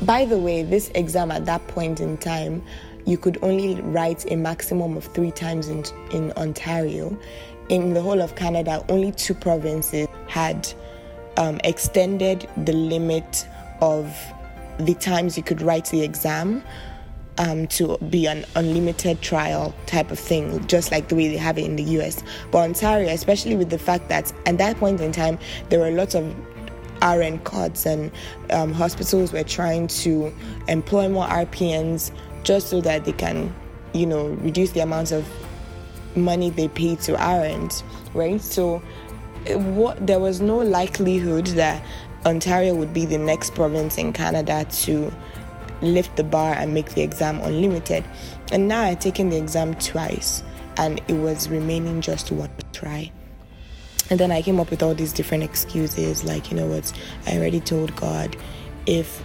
by 0.03 0.25
the 0.25 0.39
way, 0.39 0.63
this 0.63 0.91
exam 0.95 1.31
at 1.31 1.47
that 1.47 1.67
point 1.69 2.01
in 2.01 2.19
time, 2.19 2.63
you 3.05 3.19
could 3.19 3.39
only 3.43 3.81
write 3.81 4.31
a 4.31 4.37
maximum 4.37 4.97
of 4.97 5.05
three 5.07 5.31
times 5.31 5.69
in, 5.69 5.85
in 6.13 6.33
Ontario. 6.33 7.17
In 7.69 7.95
the 7.95 8.01
whole 8.01 8.21
of 8.21 8.37
Canada, 8.37 8.85
only 8.89 9.13
two 9.13 9.35
provinces 9.35 10.07
had 10.29 10.73
um, 11.37 11.61
extended 11.65 12.49
the 12.65 12.73
limit 12.73 13.47
of 13.81 14.15
the 14.79 14.95
times 14.95 15.37
you 15.37 15.43
could 15.43 15.63
write 15.63 15.87
the 15.87 16.03
exam 16.03 16.63
um, 17.39 17.67
to 17.69 17.97
be 18.11 18.27
an 18.27 18.45
unlimited 18.55 19.21
trial 19.23 19.75
type 19.87 20.11
of 20.11 20.19
thing, 20.19 20.65
just 20.67 20.91
like 20.91 21.09
the 21.09 21.15
way 21.15 21.29
they 21.29 21.37
have 21.37 21.59
it 21.59 21.65
in 21.65 21.77
the 21.77 21.83
US. 21.99 22.23
But 22.51 22.59
Ontario, 22.59 23.09
especially 23.13 23.57
with 23.57 23.71
the 23.71 23.79
fact 23.79 24.09
that 24.09 24.33
at 24.47 24.59
that 24.59 24.77
point 24.77 25.01
in 25.01 25.13
time, 25.13 25.39
there 25.69 25.79
were 25.81 25.91
lots 25.91 26.15
of 26.15 26.35
RN 27.03 27.39
cards 27.41 27.85
and 27.85 28.11
um, 28.51 28.73
hospitals 28.73 29.33
were 29.33 29.43
trying 29.43 29.89
to 29.89 30.33
employ 30.69 31.09
more 31.09 31.27
RPNs 31.27 32.13
just 32.45 32.69
so 32.69 32.81
that 32.81 33.05
they 33.05 33.13
can, 33.13 33.53
you 33.93 34.07
know, 34.07 34.29
reduce 34.29 34.71
the 34.73 34.81
amount 34.81 35.13
of 35.13 35.29
money 36.15 36.51
they 36.51 36.69
pay 36.69 36.97
to 36.97 37.13
RNs, 37.13 37.83
right? 38.15 38.41
So 38.41 38.83
what 39.55 40.07
there 40.07 40.21
was 40.21 40.41
no 40.41 40.59
likelihood 40.59 41.47
that 41.49 41.83
Ontario 42.25 42.75
would 42.75 42.95
be 42.95 43.05
the 43.05 43.19
next 43.19 43.55
province 43.55 43.99
in 43.99 44.13
Canada 44.13 44.65
to 44.71 45.13
lift 45.83 46.17
the 46.17 46.25
bar 46.25 46.55
and 46.55 46.73
make 46.73 46.95
the 46.95 47.03
exam 47.03 47.41
unlimited. 47.41 48.05
And 48.51 48.69
now 48.69 48.83
I've 48.83 49.01
taken 49.01 49.31
the 49.31 49.37
exam 49.37 49.75
twice 49.75 50.43
and 50.77 51.01
it 51.09 51.15
was 51.15 51.49
remaining 51.49 52.01
just 52.01 52.33
one 52.33 52.51
try. 52.73 53.11
And 54.11 54.19
then 54.19 54.31
I 54.31 54.43
came 54.43 54.61
up 54.61 54.71
with 54.71 54.83
all 54.83 54.95
these 54.95 55.13
different 55.13 55.45
excuses 55.45 56.25
like, 56.25 56.51
you 56.51 56.57
know 56.57 56.67
what, 56.67 56.93
I 57.27 57.37
already 57.37 57.61
told 57.61 57.95
God 57.97 58.37
if 58.87 59.23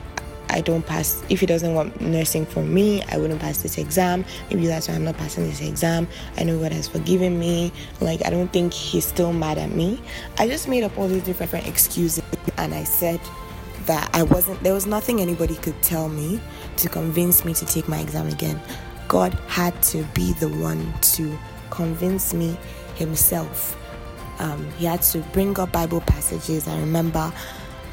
I 0.49 0.61
don't 0.61 0.85
pass, 0.85 1.21
if 1.29 1.41
He 1.41 1.45
doesn't 1.45 1.73
want 1.73 1.99
nursing 1.99 2.45
for 2.45 2.63
me, 2.63 3.03
I 3.11 3.17
wouldn't 3.17 3.41
pass 3.41 3.61
this 3.61 3.77
exam. 3.77 4.23
Maybe 4.49 4.67
that's 4.67 4.87
why 4.87 4.95
I'm 4.95 5.03
not 5.03 5.17
passing 5.17 5.45
this 5.45 5.61
exam. 5.61 6.07
I 6.37 6.43
know 6.43 6.57
God 6.59 6.71
has 6.71 6.87
forgiven 6.87 7.37
me. 7.37 7.73
Like, 7.99 8.25
I 8.25 8.29
don't 8.29 8.51
think 8.53 8.73
He's 8.73 9.05
still 9.05 9.33
mad 9.33 9.57
at 9.57 9.71
me. 9.71 10.01
I 10.37 10.47
just 10.47 10.67
made 10.67 10.83
up 10.83 10.97
all 10.97 11.07
these 11.07 11.23
different 11.23 11.67
excuses 11.67 12.23
and 12.57 12.73
I 12.73 12.85
said 12.85 13.19
that 13.87 14.09
I 14.13 14.23
wasn't, 14.23 14.61
there 14.63 14.73
was 14.73 14.85
nothing 14.85 15.19
anybody 15.19 15.55
could 15.55 15.81
tell 15.81 16.07
me 16.09 16.39
to 16.77 16.89
convince 16.89 17.43
me 17.43 17.53
to 17.55 17.65
take 17.65 17.87
my 17.87 17.99
exam 17.99 18.27
again. 18.27 18.61
God 19.07 19.33
had 19.47 19.81
to 19.83 20.03
be 20.13 20.33
the 20.33 20.49
one 20.49 20.93
to 21.13 21.37
convince 21.69 22.33
me 22.33 22.57
Himself. 22.95 23.75
Um, 24.39 24.69
he 24.73 24.85
had 24.85 25.01
to 25.03 25.19
bring 25.33 25.57
up 25.59 25.71
Bible 25.71 26.01
passages. 26.01 26.67
I 26.67 26.79
remember 26.79 27.33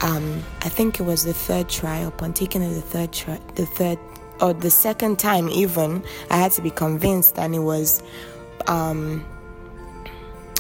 um, 0.02 0.42
I 0.60 0.68
think 0.68 1.00
it 1.00 1.04
was 1.04 1.24
the 1.24 1.32
third 1.32 1.68
try. 1.68 1.98
Upon 1.98 2.32
taking 2.32 2.62
it 2.62 2.74
the 2.74 2.82
third 2.82 3.12
try, 3.12 3.40
the 3.54 3.66
third 3.66 3.98
or 4.40 4.52
the 4.52 4.70
second 4.70 5.18
time, 5.18 5.48
even 5.48 6.04
I 6.30 6.36
had 6.36 6.52
to 6.52 6.62
be 6.62 6.70
convinced, 6.70 7.38
and 7.38 7.54
it 7.54 7.60
was, 7.60 8.02
um, 8.66 9.24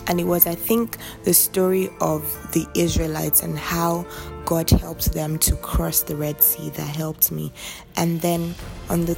and 0.06 0.20
it 0.20 0.24
was 0.24 0.46
I 0.46 0.54
think 0.54 0.96
the 1.24 1.34
story 1.34 1.90
of 2.00 2.22
the 2.52 2.66
Israelites 2.74 3.42
and 3.42 3.58
how 3.58 4.06
God 4.44 4.70
helped 4.70 5.12
them 5.12 5.38
to 5.38 5.56
cross 5.56 6.02
the 6.02 6.16
Red 6.16 6.42
Sea 6.42 6.70
that 6.70 6.96
helped 6.96 7.32
me, 7.32 7.52
and 7.96 8.20
then 8.20 8.54
on 8.88 9.04
the 9.04 9.14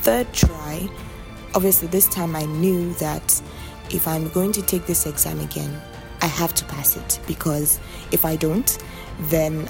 third 0.00 0.32
try, 0.32 0.88
obviously 1.54 1.88
this 1.88 2.08
time 2.08 2.34
I 2.34 2.44
knew 2.46 2.92
that 2.94 3.42
if 3.90 4.08
I'm 4.08 4.28
going 4.30 4.52
to 4.52 4.62
take 4.62 4.86
this 4.86 5.06
exam 5.06 5.40
again, 5.40 5.80
I 6.20 6.26
have 6.26 6.54
to 6.54 6.64
pass 6.64 6.96
it 6.96 7.20
because 7.26 7.78
if 8.10 8.24
I 8.24 8.36
don't, 8.36 8.78
then 9.22 9.68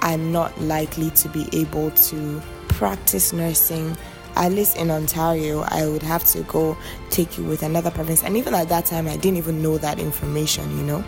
I'm 0.00 0.32
not 0.32 0.58
likely 0.60 1.10
to 1.10 1.28
be 1.28 1.48
able 1.52 1.90
to 1.90 2.42
practice 2.68 3.32
nursing. 3.32 3.96
At 4.36 4.52
least 4.52 4.76
in 4.76 4.90
Ontario, 4.90 5.64
I 5.68 5.88
would 5.88 6.02
have 6.02 6.24
to 6.26 6.42
go 6.42 6.76
take 7.10 7.38
it 7.38 7.42
with 7.42 7.62
another 7.62 7.90
province. 7.90 8.22
And 8.22 8.36
even 8.36 8.54
at 8.54 8.68
that 8.68 8.86
time, 8.86 9.08
I 9.08 9.16
didn't 9.16 9.38
even 9.38 9.62
know 9.62 9.78
that 9.78 9.98
information, 9.98 10.76
you 10.76 10.84
know. 10.84 11.04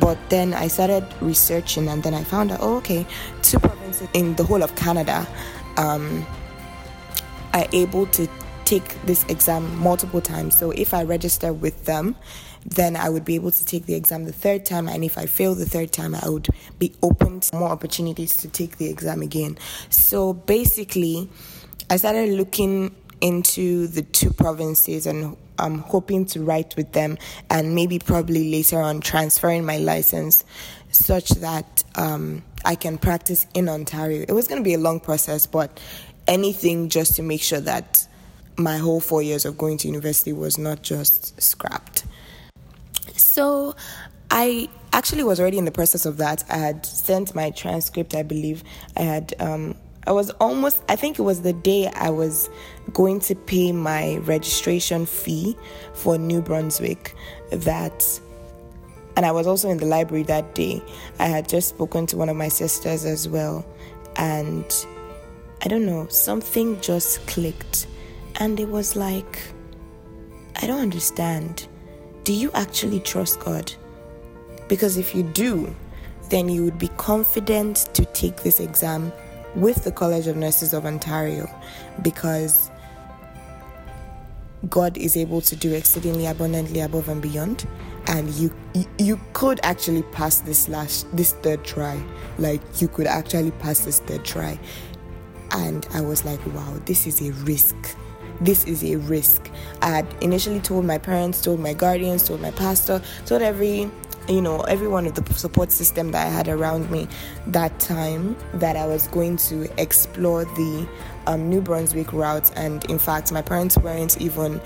But 0.00 0.18
then 0.30 0.52
I 0.52 0.68
started 0.68 1.06
researching, 1.20 1.88
and 1.88 2.02
then 2.02 2.14
I 2.14 2.24
found 2.24 2.50
out, 2.50 2.58
oh, 2.60 2.76
okay, 2.78 3.06
two 3.42 3.58
provinces 3.58 4.08
in 4.14 4.34
the 4.34 4.44
whole 4.44 4.62
of 4.62 4.74
Canada 4.74 5.26
um, 5.76 6.26
are 7.54 7.66
able 7.72 8.06
to 8.06 8.28
take 8.64 9.00
this 9.02 9.24
exam 9.28 9.78
multiple 9.78 10.20
times. 10.20 10.58
So 10.58 10.72
if 10.72 10.92
I 10.92 11.04
register 11.04 11.52
with 11.52 11.84
them, 11.84 12.16
then 12.64 12.96
I 12.96 13.08
would 13.08 13.24
be 13.24 13.36
able 13.36 13.52
to 13.52 13.64
take 13.64 13.86
the 13.86 13.94
exam 13.94 14.24
the 14.24 14.32
third 14.32 14.66
time. 14.66 14.88
And 14.88 15.04
if 15.04 15.16
I 15.16 15.26
fail 15.26 15.54
the 15.54 15.66
third 15.66 15.92
time, 15.92 16.16
I 16.16 16.28
would 16.28 16.48
be 16.80 16.92
open 17.00 17.40
to 17.40 17.56
more 17.56 17.68
opportunities 17.68 18.36
to 18.38 18.48
take 18.48 18.78
the 18.78 18.90
exam 18.90 19.22
again. 19.22 19.56
So 19.88 20.32
basically, 20.32 21.30
I 21.88 21.96
started 21.96 22.30
looking 22.30 22.94
into 23.20 23.86
the 23.86 24.02
two 24.02 24.32
provinces 24.32 25.06
and 25.06 25.36
I'm 25.58 25.78
hoping 25.78 26.24
to 26.26 26.42
write 26.42 26.76
with 26.76 26.92
them 26.92 27.18
and 27.50 27.74
maybe 27.74 27.98
probably 27.98 28.50
later 28.50 28.80
on 28.80 29.00
transferring 29.00 29.64
my 29.64 29.78
license 29.78 30.44
such 30.90 31.30
that 31.30 31.84
um, 31.94 32.42
I 32.64 32.74
can 32.74 32.98
practice 32.98 33.46
in 33.54 33.68
Ontario. 33.68 34.24
It 34.28 34.32
was 34.32 34.48
going 34.48 34.60
to 34.60 34.64
be 34.64 34.74
a 34.74 34.78
long 34.78 35.00
process, 35.00 35.46
but 35.46 35.80
anything 36.26 36.88
just 36.88 37.16
to 37.16 37.22
make 37.22 37.42
sure 37.42 37.60
that 37.60 38.06
my 38.56 38.78
whole 38.78 39.00
four 39.00 39.22
years 39.22 39.44
of 39.44 39.58
going 39.58 39.78
to 39.78 39.88
university 39.88 40.32
was 40.32 40.58
not 40.58 40.82
just 40.82 41.40
scrapped. 41.40 42.04
So 43.14 43.74
I 44.30 44.68
actually 44.92 45.24
was 45.24 45.38
already 45.38 45.58
in 45.58 45.66
the 45.66 45.70
process 45.70 46.06
of 46.06 46.16
that. 46.18 46.44
I 46.48 46.56
had 46.56 46.86
sent 46.86 47.34
my 47.34 47.50
transcript, 47.50 48.14
I 48.14 48.22
believe. 48.22 48.64
I 48.96 49.02
had, 49.02 49.34
um, 49.38 49.76
I 50.06 50.12
was 50.12 50.30
almost, 50.40 50.82
I 50.88 50.94
think 50.94 51.18
it 51.18 51.22
was 51.22 51.42
the 51.42 51.52
day 51.52 51.88
I 51.88 52.10
was 52.10 52.48
going 52.92 53.18
to 53.20 53.34
pay 53.34 53.72
my 53.72 54.18
registration 54.18 55.04
fee 55.04 55.56
for 55.94 56.16
New 56.16 56.40
Brunswick 56.40 57.14
that, 57.50 58.20
and 59.16 59.26
I 59.26 59.32
was 59.32 59.48
also 59.48 59.68
in 59.68 59.78
the 59.78 59.86
library 59.86 60.22
that 60.24 60.54
day. 60.54 60.80
I 61.18 61.26
had 61.26 61.48
just 61.48 61.68
spoken 61.70 62.06
to 62.06 62.16
one 62.16 62.28
of 62.28 62.36
my 62.36 62.48
sisters 62.48 63.04
as 63.04 63.28
well. 63.28 63.66
And 64.14 64.64
I 65.62 65.68
don't 65.68 65.84
know, 65.84 66.06
something 66.08 66.80
just 66.80 67.26
clicked 67.26 67.86
and 68.36 68.60
it 68.60 68.68
was 68.68 68.96
like, 68.96 69.40
I 70.62 70.66
don't 70.66 70.80
understand. 70.80 71.66
Do 72.24 72.32
you 72.32 72.50
actually 72.52 73.00
trust 73.00 73.40
God? 73.40 73.72
Because 74.68 74.98
if 74.98 75.14
you 75.14 75.22
do, 75.22 75.74
then 76.30 76.48
you 76.48 76.64
would 76.64 76.78
be 76.78 76.88
confident 76.96 77.88
to 77.94 78.04
take 78.06 78.42
this 78.42 78.60
exam 78.60 79.12
with 79.56 79.82
the 79.84 79.90
College 79.90 80.26
of 80.26 80.36
Nurses 80.36 80.72
of 80.72 80.86
Ontario 80.86 81.48
because 82.02 82.70
God 84.68 84.96
is 84.96 85.16
able 85.16 85.40
to 85.42 85.56
do 85.56 85.74
exceedingly 85.74 86.26
abundantly 86.26 86.80
above 86.80 87.08
and 87.08 87.20
beyond. 87.20 87.66
And 88.06 88.30
you 88.34 88.52
you 88.98 89.18
could 89.32 89.58
actually 89.64 90.02
pass 90.02 90.40
this 90.40 90.68
last 90.68 91.06
this 91.16 91.32
third 91.32 91.64
try. 91.64 92.00
Like 92.38 92.60
you 92.80 92.88
could 92.88 93.06
actually 93.06 93.50
pass 93.52 93.80
this 93.80 94.00
third 94.00 94.24
try. 94.24 94.58
And 95.52 95.86
I 95.92 96.00
was 96.02 96.24
like 96.24 96.44
wow 96.54 96.78
this 96.84 97.06
is 97.06 97.20
a 97.20 97.32
risk. 97.44 97.76
This 98.40 98.66
is 98.66 98.84
a 98.84 98.96
risk. 98.96 99.50
I 99.80 99.88
had 99.88 100.06
initially 100.20 100.60
told 100.60 100.84
my 100.84 100.98
parents, 100.98 101.40
told 101.40 101.58
my 101.58 101.72
guardians, 101.72 102.28
told 102.28 102.42
my 102.42 102.50
pastor, 102.50 103.00
told 103.24 103.40
every 103.40 103.90
you 104.28 104.40
know 104.40 104.60
everyone 104.62 105.06
of 105.06 105.14
the 105.14 105.34
support 105.34 105.70
system 105.70 106.10
that 106.12 106.26
I 106.26 106.30
had 106.30 106.48
around 106.48 106.90
me 106.90 107.08
that 107.48 107.78
time 107.78 108.36
that 108.54 108.76
I 108.76 108.86
was 108.86 109.08
going 109.08 109.36
to 109.38 109.68
explore 109.80 110.44
the 110.44 110.88
um, 111.26 111.48
New 111.48 111.60
Brunswick 111.60 112.12
route, 112.12 112.50
and 112.56 112.84
in 112.86 112.98
fact, 112.98 113.32
my 113.32 113.42
parents 113.42 113.76
weren't 113.76 114.20
even 114.20 114.60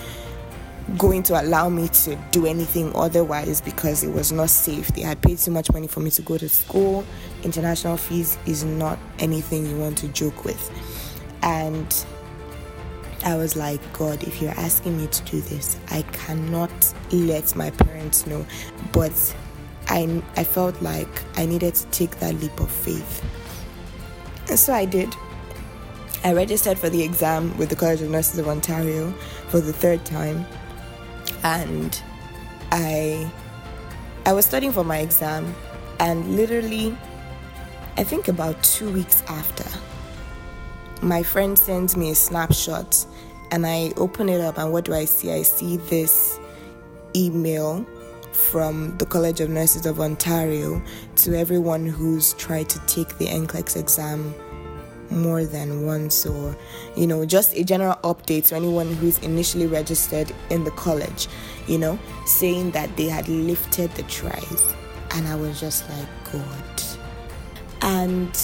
going 0.99 1.23
to 1.23 1.41
allow 1.41 1.69
me 1.69 1.89
to 1.89 2.17
do 2.33 2.47
anything 2.47 2.91
otherwise 2.97 3.61
because 3.61 4.03
it 4.03 4.13
was 4.13 4.33
not 4.33 4.51
safe. 4.51 4.89
They 4.89 5.03
had 5.03 5.21
paid 5.23 5.39
too 5.39 5.51
much 5.51 5.71
money 5.73 5.87
for 5.87 6.01
me 6.01 6.11
to 6.11 6.23
go 6.23 6.37
to 6.39 6.49
school. 6.49 7.05
International 7.45 7.97
fees 7.97 8.39
is 8.47 8.65
not 8.65 8.99
anything 9.19 9.67
you 9.67 9.79
want 9.79 9.99
to 9.99 10.09
joke 10.09 10.45
with, 10.45 10.71
and 11.43 12.05
I 13.25 13.37
was 13.37 13.55
like, 13.55 13.81
God, 13.93 14.23
if 14.23 14.41
you're 14.41 14.53
asking 14.53 14.99
me 14.99 15.07
to 15.07 15.23
do 15.25 15.41
this, 15.43 15.77
I 15.91 16.03
cannot 16.13 16.71
let 17.13 17.55
my 17.55 17.71
parents 17.71 18.27
know. 18.27 18.47
But 18.93 19.13
I, 19.91 20.23
I 20.37 20.45
felt 20.45 20.81
like 20.81 21.23
I 21.37 21.45
needed 21.45 21.75
to 21.75 21.87
take 21.89 22.19
that 22.21 22.35
leap 22.41 22.59
of 22.61 22.71
faith. 22.71 23.23
And 24.49 24.59
so 24.59 24.73
I 24.73 24.87
did. 24.87 25.15
I 26.25 26.33
registered 26.33 26.79
for 26.79 26.89
the 26.89 27.03
exam 27.03 27.57
with 27.59 27.69
the 27.69 27.77
College 27.77 28.01
of 28.01 28.11
Nurses 28.11 28.39
of 28.39 28.49
Ontario 28.49 29.11
for 29.49 29.61
the 29.61 29.73
third 29.73 30.05
time. 30.07 30.47
And 31.43 32.01
I 32.73 33.31
I 34.25 34.33
was 34.33 34.47
studying 34.47 34.73
for 34.73 34.85
my 34.85 34.99
exam 34.99 35.55
and 35.99 36.37
literally 36.37 36.97
I 37.97 38.05
think 38.05 38.29
about 38.29 38.63
2 38.63 38.93
weeks 38.93 39.23
after 39.29 39.65
my 41.03 41.23
friend 41.23 41.59
sends 41.59 41.97
me 41.97 42.11
a 42.11 42.15
snapshot 42.15 43.07
and 43.51 43.67
I 43.67 43.93
open 43.97 44.29
it 44.29 44.41
up, 44.41 44.59
and 44.59 44.73
what 44.73 44.85
do 44.85 44.95
I 44.95 45.07
see? 45.07 45.33
I 45.33 45.43
see 45.43 45.77
this 45.77 46.39
email 47.17 47.85
from 48.41 48.97
the 48.99 49.07
College 49.07 49.41
of 49.41 49.51
Nurses 49.51 49.87
of 49.87 50.01
Ontario 50.01 50.83
to 51.17 51.39
everyone 51.39 51.87
who's 51.87 52.33
tried 52.35 52.69
to 52.71 52.79
take 52.87 53.19
the 53.19 53.27
NCLEX 53.27 53.77
exam 53.77 54.35
more 55.11 55.45
than 55.45 55.85
once, 55.85 56.25
or 56.25 56.57
you 56.97 57.07
know, 57.07 57.25
just 57.27 57.55
a 57.55 57.65
general 57.65 57.97
update 58.05 58.47
to 58.47 58.57
anyone 58.57 58.93
who's 58.95 59.19
initially 59.19 59.67
registered 59.67 60.33
in 60.51 60.65
the 60.65 60.71
college, 60.73 61.29
you 61.67 61.79
know, 61.79 61.99
saying 62.27 62.71
that 62.73 62.97
they 62.97 63.07
had 63.07 63.29
lifted 63.29 63.91
the 63.93 64.03
tries. 64.05 64.75
And 65.13 65.27
I 65.27 65.35
was 65.35 65.61
just 65.61 65.89
like, 65.91 66.09
God. 66.33 66.83
And 67.83 68.37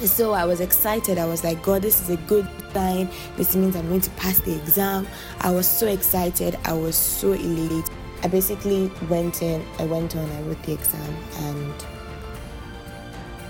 so 0.00 0.32
I 0.32 0.44
was 0.44 0.60
excited. 0.60 1.18
I 1.18 1.26
was 1.26 1.44
like, 1.44 1.62
God, 1.62 1.82
this 1.82 2.00
is 2.00 2.10
a 2.10 2.16
good 2.16 2.48
sign. 2.72 3.08
This 3.36 3.54
means 3.54 3.76
I'm 3.76 3.88
going 3.88 4.00
to 4.00 4.10
pass 4.10 4.40
the 4.40 4.54
exam. 4.56 5.06
I 5.40 5.50
was 5.50 5.66
so 5.66 5.86
excited. 5.86 6.58
I 6.64 6.72
was 6.72 6.96
so 6.96 7.32
elated. 7.32 7.84
I 8.24 8.26
basically 8.26 8.90
went 9.10 9.42
in, 9.42 9.62
I 9.78 9.84
went 9.84 10.16
on, 10.16 10.30
I 10.30 10.40
wrote 10.42 10.62
the 10.62 10.72
exam, 10.72 11.14
and 11.40 11.84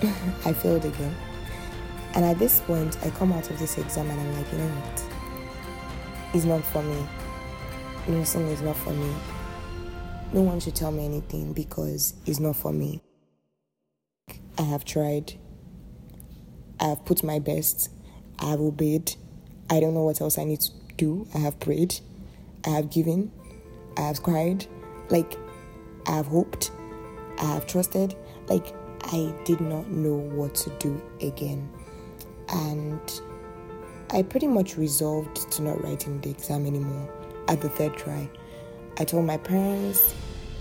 I 0.45 0.53
failed 0.53 0.85
again. 0.85 1.15
And 2.15 2.25
at 2.25 2.41
this 2.41 2.61
point, 2.61 2.99
I 3.05 3.11
come 3.11 3.33
out 3.33 3.49
of 3.51 3.59
this 3.61 3.79
exam 3.79 4.11
and 4.11 4.21
I'm 4.21 4.37
like, 4.37 4.51
you 4.51 4.59
know 4.59 4.67
what? 4.67 5.05
It's 6.35 6.45
not 6.45 6.65
for 6.65 6.83
me. 6.83 7.07
nursing 8.09 8.49
is 8.49 8.63
not 8.63 8.77
for 8.77 8.91
me. 8.91 9.15
No 10.33 10.43
one 10.43 10.59
should 10.59 10.75
tell 10.75 10.91
me 10.91 11.05
anything 11.05 11.53
because 11.53 12.15
it's 12.27 12.41
not 12.41 12.57
for 12.57 12.73
me. 12.73 13.01
I 14.59 14.63
have 14.63 14.85
tried. 14.85 15.35
I 16.81 16.87
have 16.87 17.05
put 17.05 17.23
my 17.23 17.39
best. 17.39 17.91
I 18.41 18.47
have 18.47 18.61
obeyed. 18.61 19.15
I 19.71 19.79
don't 19.79 19.95
know 19.95 20.03
what 20.03 20.21
else 20.21 20.37
I 20.37 20.45
need 20.45 20.61
to 20.63 20.73
do. 20.97 21.29
I 21.33 21.39
have 21.39 21.61
prayed. 21.61 22.01
I 22.65 22.71
have 22.71 22.91
given. 22.91 23.31
I 23.97 24.03
have 24.03 24.23
cried. 24.23 24.67
Like, 25.11 25.37
I 26.07 26.13
have 26.13 26.27
hoped. 26.27 26.71
I 27.39 27.47
have 27.55 27.67
trusted. 27.67 28.15
Like, 28.49 28.75
I 29.03 29.35
did 29.45 29.61
not 29.61 29.89
know 29.89 30.17
what 30.17 30.55
to 30.57 30.71
do 30.79 31.01
again. 31.21 31.71
And 32.49 33.01
I 34.11 34.23
pretty 34.23 34.47
much 34.47 34.77
resolved 34.77 35.51
to 35.53 35.63
not 35.63 35.83
write 35.83 36.07
in 36.07 36.21
the 36.21 36.31
exam 36.31 36.67
anymore 36.67 37.09
at 37.49 37.61
the 37.61 37.69
third 37.69 37.97
try. 37.97 38.29
I 38.99 39.05
told 39.05 39.27
my 39.27 39.37
parents, 39.37 40.15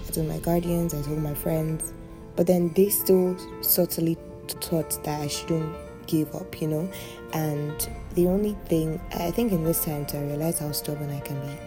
I 0.08 0.12
told 0.12 0.28
my 0.28 0.40
guardians, 0.40 0.94
I 0.94 1.02
told 1.02 1.20
my 1.20 1.34
friends, 1.34 1.94
but 2.36 2.48
then 2.48 2.74
they 2.74 2.90
still 2.90 3.38
subtly 3.62 4.18
thought 4.48 5.04
that 5.04 5.22
I 5.22 5.28
shouldn't 5.28 5.76
give 6.08 6.34
up, 6.36 6.62
you 6.62 6.68
know. 6.68 6.90
And 7.34 7.90
the 8.16 8.28
only 8.28 8.58
thing 8.66 9.00
I 9.14 9.32
think 9.32 9.52
in 9.52 9.64
this 9.64 9.86
time 9.86 10.06
I 10.14 10.18
realized 10.18 10.60
how 10.60 10.72
stubborn 10.72 11.12
I 11.12 11.20
can 11.20 11.40
be, 11.42 11.58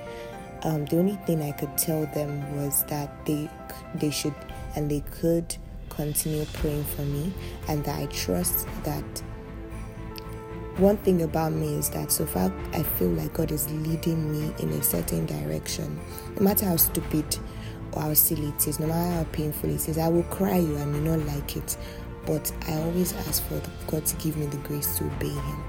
um, 0.63 0.85
the 0.87 0.99
only 0.99 1.17
thing 1.27 1.43
I 1.43 1.53
could 1.53 1.77
tell 1.77 2.07
them 2.07 2.57
was 2.57 2.85
that 2.85 3.25
they 3.27 3.49
they 3.95 4.11
should 4.11 4.35
and 4.75 4.91
they 4.91 5.01
could 5.11 5.57
continue 5.91 6.45
praying 6.55 6.85
for 6.85 7.03
me, 7.03 7.33
and 7.69 7.85
that 7.85 7.99
I 7.99 8.07
trust 8.07 8.67
that 8.85 9.05
one 10.79 10.99
thing 10.99 11.23
about 11.23 11.53
me 11.53 11.75
is 11.75 11.89
that 11.91 12.13
so 12.13 12.27
far 12.27 12.53
I 12.75 12.83
feel 12.83 13.09
like 13.09 13.33
God 13.33 13.51
is 13.51 13.71
leading 13.71 14.31
me 14.31 14.53
in 14.59 14.69
a 14.71 14.83
certain 14.83 15.25
direction. 15.25 15.99
No 16.37 16.43
matter 16.43 16.67
how 16.67 16.77
stupid 16.77 17.39
or 17.93 18.03
how 18.03 18.15
silly 18.15 18.49
it 18.49 18.69
is, 18.69 18.79
no 18.79 18.87
matter 18.87 19.15
how 19.17 19.25
painful 19.33 19.71
it 19.71 19.89
is, 19.89 19.97
I 19.97 20.09
will 20.09 20.25
cry 20.25 20.59
you, 20.59 20.77
I 20.77 20.85
may 20.85 21.01
not 21.01 21.21
like 21.27 21.57
it. 21.57 21.79
But 22.27 22.53
I 22.69 22.75
always 22.75 23.15
ask 23.15 23.43
for 23.45 23.63
God 23.87 24.05
to 24.05 24.17
give 24.17 24.37
me 24.37 24.47
the 24.47 24.59
grace 24.59 24.99
to 24.99 25.05
obey 25.05 25.31
Him. 25.31 25.65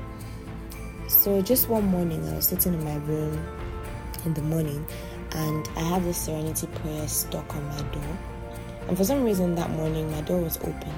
So 1.07 1.41
just 1.41 1.69
one 1.69 1.85
morning, 1.85 2.27
I 2.27 2.35
was 2.35 2.47
sitting 2.47 2.73
in 2.73 2.83
my 2.83 2.95
room 2.97 3.39
in 4.27 4.33
the 4.33 4.41
morning 4.41 4.85
and 5.31 5.67
I 5.75 5.81
have 5.81 6.03
this 6.03 6.17
serenity 6.17 6.67
prayer 6.67 7.07
stuck 7.07 7.55
on 7.55 7.65
my 7.65 7.81
door. 7.93 8.17
And 8.87 8.97
for 8.97 9.03
some 9.03 9.23
reason 9.23 9.55
that 9.55 9.69
morning, 9.71 10.11
my 10.11 10.21
door 10.21 10.41
was 10.41 10.57
open 10.57 10.93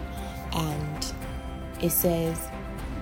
and 0.53 1.13
it 1.81 1.91
says, 1.91 2.39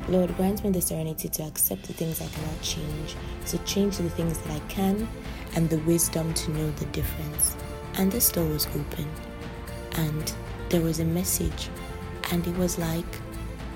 Lord, 0.08 0.36
grant 0.38 0.64
me 0.64 0.70
the 0.70 0.82
serenity 0.82 1.28
to 1.30 1.44
accept 1.44 1.84
the 1.84 1.94
things 1.94 2.22
I 2.22 2.28
cannot 2.28 2.62
change, 2.62 3.16
to 3.48 3.58
change 3.60 3.98
the 3.98 4.10
things 4.10 4.38
that 4.38 4.52
I 4.52 4.60
can, 4.68 5.08
and 5.56 5.70
the 5.70 5.80
wisdom 5.80 6.34
to 6.34 6.52
know 6.52 6.72
the 6.72 6.86
difference. 6.88 7.58
And 7.96 8.10
this 8.10 8.32
door 8.32 8.46
was 8.46 8.68
open, 8.68 9.08
and 9.96 10.34
there 10.70 10.80
was 10.80 11.02
a 11.02 11.06
message, 11.06 11.70
and 12.32 12.46
it 12.48 12.56
was 12.56 12.78
like 12.78 13.06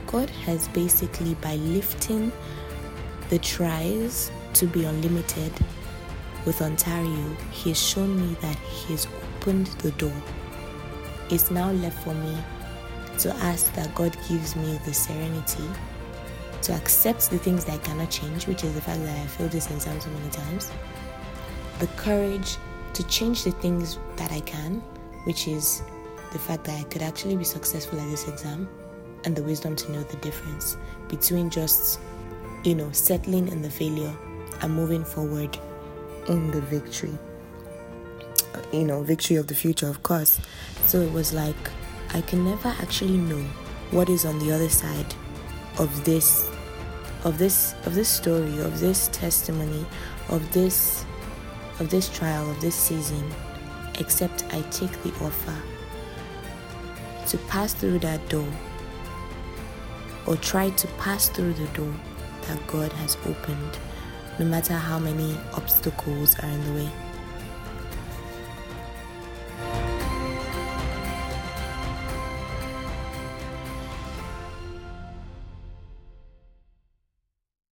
God 0.08 0.30
has 0.30 0.70
basically, 0.70 1.34
by 1.36 1.56
lifting 1.56 2.32
the 3.30 3.40
tries 3.40 4.32
to 4.54 4.68
be 4.68 4.86
unlimited 4.86 5.52
with 6.46 6.62
Ontario, 6.62 7.36
He 7.52 7.70
has 7.70 7.82
shown 7.82 8.20
me 8.20 8.36
that 8.42 8.58
He 8.58 8.94
has 8.94 9.08
opened 9.38 9.68
the 9.68 9.92
door. 9.92 10.14
It's 11.30 11.52
now 11.52 11.72
left 11.72 12.04
for 12.04 12.14
me 12.14 12.38
to 13.20 13.34
ask 13.36 13.74
that 13.74 13.94
God 13.96 14.18
gives 14.28 14.56
me 14.56 14.80
the 14.86 14.94
serenity 14.94 15.64
to 16.64 16.74
accept 16.74 17.30
the 17.30 17.38
things 17.38 17.66
that 17.66 17.74
I 17.74 17.78
cannot 17.80 18.12
change, 18.12 18.48
which 18.48 18.64
is 18.64 18.74
the 18.74 18.82
fact 18.82 19.02
that 19.02 19.18
I 19.18 19.28
failed 19.28 19.52
this 19.52 19.70
exam 19.72 20.00
so 20.00 20.10
many 20.10 20.30
times, 20.30 20.72
the 21.80 21.88
courage 21.88 22.58
to 22.94 23.04
change 23.08 23.44
the 23.44 23.52
things 23.52 23.98
that 24.18 24.32
I 24.32 24.42
can, 24.42 24.82
which 25.24 25.48
is 25.48 25.82
the 26.32 26.40
fact 26.40 26.64
that 26.66 26.80
I 26.80 26.84
could 26.84 27.02
actually 27.02 27.36
be 27.36 27.44
successful 27.44 28.00
at 28.00 28.10
this 28.10 28.28
exam, 28.28 28.68
and 29.24 29.36
the 29.36 29.44
wisdom 29.44 29.76
to 29.76 29.92
know 29.92 30.04
the 30.04 30.18
difference 30.18 30.78
between 31.08 31.50
just, 31.50 32.00
you 32.64 32.76
know, 32.76 32.92
settling 32.92 33.48
in 33.48 33.62
the 33.62 33.70
failure 33.70 34.14
and 34.62 34.74
moving 34.74 35.04
forward 35.04 35.58
in 36.28 36.52
the 36.52 36.62
victory. 36.62 37.18
You 38.72 38.86
know, 38.86 39.02
victory 39.02 39.36
of 39.38 39.48
the 39.48 39.56
future, 39.56 39.88
of 39.88 40.04
course. 40.04 40.40
So 40.86 41.00
it 41.02 41.12
was 41.12 41.34
like 41.34 41.56
I 42.14 42.22
can 42.22 42.44
never 42.44 42.70
actually 42.82 43.18
know 43.18 43.44
what 43.92 44.10
is 44.10 44.26
on 44.26 44.40
the 44.40 44.52
other 44.52 44.70
side 44.70 45.14
of 45.78 46.04
this 46.06 46.50
of 47.24 47.38
this 47.38 47.74
of 47.86 47.96
this 47.96 48.10
story 48.10 48.60
of 48.60 48.80
this 48.80 49.08
testimony 49.10 49.86
of 50.30 50.52
this 50.52 51.06
of 51.80 51.90
this 51.90 52.10
trial 52.10 52.50
of 52.50 52.60
this 52.62 52.76
season 52.76 53.32
except 54.00 54.44
I 54.54 54.62
take 54.72 54.92
the 55.04 55.14
offer 55.24 55.56
to 57.28 57.38
pass 57.48 57.74
through 57.74 58.00
that 58.00 58.28
door 58.30 58.48
or 60.26 60.36
try 60.38 60.70
to 60.72 60.88
pass 61.00 61.30
through 61.30 61.54
the 61.54 61.68
door 61.68 61.94
that 62.48 62.66
God 62.68 62.92
has 62.94 63.16
opened 63.26 63.78
no 64.42 64.48
matter 64.48 64.74
how 64.74 64.98
many 64.98 65.38
obstacles 65.54 66.36
are 66.40 66.50
in 66.50 66.66
the 66.66 66.74
way 66.74 66.90